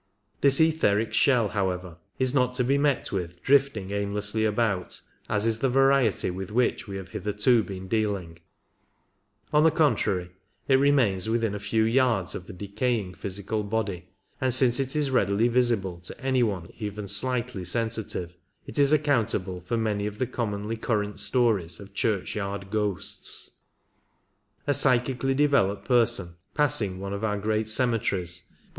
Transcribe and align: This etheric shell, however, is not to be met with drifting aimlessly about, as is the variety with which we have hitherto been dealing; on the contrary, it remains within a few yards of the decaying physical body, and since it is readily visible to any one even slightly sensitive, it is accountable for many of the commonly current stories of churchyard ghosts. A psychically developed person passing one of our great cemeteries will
This 0.39 0.59
etheric 0.59 1.13
shell, 1.13 1.49
however, 1.49 1.97
is 2.17 2.33
not 2.33 2.55
to 2.55 2.63
be 2.63 2.75
met 2.79 3.11
with 3.11 3.43
drifting 3.43 3.91
aimlessly 3.91 4.45
about, 4.45 4.99
as 5.29 5.45
is 5.45 5.59
the 5.59 5.69
variety 5.69 6.31
with 6.31 6.51
which 6.51 6.87
we 6.87 6.95
have 6.97 7.09
hitherto 7.09 7.61
been 7.61 7.87
dealing; 7.87 8.39
on 9.53 9.63
the 9.63 9.69
contrary, 9.69 10.31
it 10.67 10.77
remains 10.77 11.29
within 11.29 11.53
a 11.53 11.59
few 11.59 11.83
yards 11.83 12.33
of 12.33 12.47
the 12.47 12.53
decaying 12.53 13.13
physical 13.13 13.61
body, 13.61 14.05
and 14.41 14.55
since 14.55 14.79
it 14.79 14.95
is 14.95 15.11
readily 15.11 15.47
visible 15.47 15.99
to 15.99 16.19
any 16.19 16.41
one 16.41 16.69
even 16.79 17.07
slightly 17.07 17.63
sensitive, 17.63 18.35
it 18.65 18.79
is 18.79 18.91
accountable 18.91 19.61
for 19.61 19.77
many 19.77 20.07
of 20.07 20.17
the 20.17 20.25
commonly 20.25 20.77
current 20.77 21.19
stories 21.19 21.79
of 21.79 21.93
churchyard 21.93 22.71
ghosts. 22.71 23.51
A 24.65 24.73
psychically 24.73 25.35
developed 25.35 25.85
person 25.85 26.29
passing 26.55 26.99
one 26.99 27.13
of 27.13 27.23
our 27.23 27.37
great 27.37 27.69
cemeteries 27.69 28.47
will 28.49 28.57